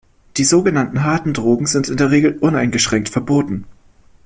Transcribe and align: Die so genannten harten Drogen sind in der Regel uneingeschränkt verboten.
Die 0.37 0.45
so 0.45 0.63
genannten 0.63 1.03
harten 1.03 1.31
Drogen 1.31 1.67
sind 1.67 1.87
in 1.87 1.95
der 1.97 2.09
Regel 2.09 2.35
uneingeschränkt 2.39 3.09
verboten. 3.09 3.65